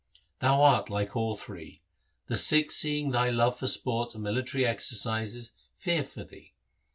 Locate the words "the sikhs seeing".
2.25-3.11